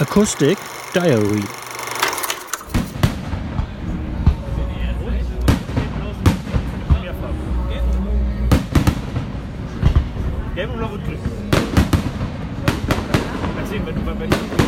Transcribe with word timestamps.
Acoustic 0.00 0.56
Diary. 0.94 1.42
Gäbe 10.54 10.72
oder 10.72 10.82
was 10.82 11.00
drüben? 11.04 11.18
Erzähl 13.58 13.80
mir, 13.80 13.86
wenn 13.86 13.94
du 13.96 14.00
bei 14.02 14.58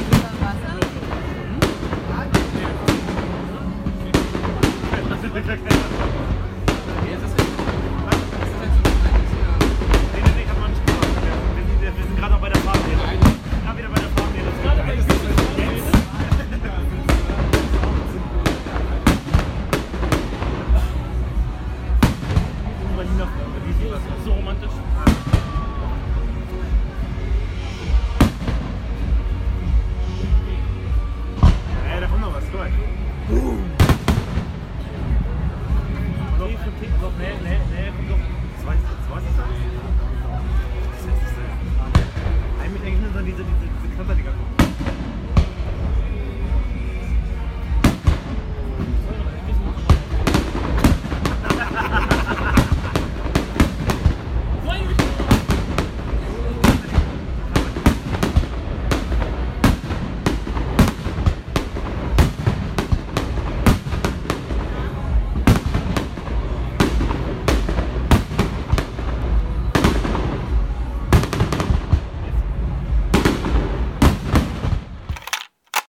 Thank 5.51 6.21
you. 6.21 6.30
so 24.25 24.33
romantisch. 24.33 24.71
Ey, 31.93 32.01
da 32.01 32.07
kommt 32.07 32.21
noch 32.21 32.35
was, 32.35 32.45
guck 32.51 32.61
mal. 32.61 32.71
Boom. 33.29 33.80